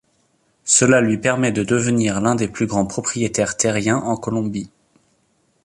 [0.65, 4.71] Cela lui permet de devenir l'un des plus grands propriétaires terriens en Colombie.